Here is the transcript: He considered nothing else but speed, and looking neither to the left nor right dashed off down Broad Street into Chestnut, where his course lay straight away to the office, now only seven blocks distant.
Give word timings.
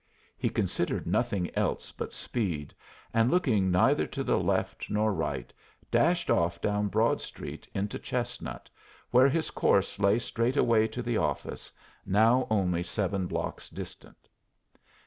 He 0.35 0.49
considered 0.49 1.05
nothing 1.05 1.55
else 1.55 1.91
but 1.91 2.11
speed, 2.11 2.73
and 3.13 3.29
looking 3.29 3.69
neither 3.69 4.07
to 4.07 4.23
the 4.23 4.39
left 4.39 4.89
nor 4.89 5.13
right 5.13 5.53
dashed 5.91 6.31
off 6.31 6.59
down 6.59 6.87
Broad 6.87 7.21
Street 7.21 7.67
into 7.75 7.99
Chestnut, 7.99 8.67
where 9.11 9.29
his 9.29 9.51
course 9.51 9.99
lay 9.99 10.17
straight 10.17 10.57
away 10.57 10.87
to 10.87 11.03
the 11.03 11.17
office, 11.17 11.71
now 12.03 12.47
only 12.49 12.81
seven 12.81 13.27
blocks 13.27 13.69
distant. 13.69 14.27